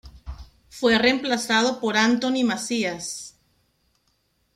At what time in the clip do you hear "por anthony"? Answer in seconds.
1.79-2.43